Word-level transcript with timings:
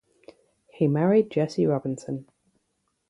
He 0.73 0.87
married 0.87 1.29
Jessie 1.29 1.67
Robinson. 1.67 2.25